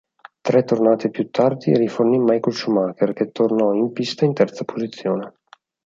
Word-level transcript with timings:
Tre 0.41 0.63
tornate 0.63 1.11
più 1.11 1.29
tardi 1.29 1.77
rifornì 1.77 2.17
Michael 2.17 2.55
Schumacher, 2.55 3.13
che 3.13 3.29
tornò 3.31 3.71
in 3.75 3.91
pista 3.91 4.25
in 4.25 4.33
terza 4.33 4.63
posizione. 4.65 5.35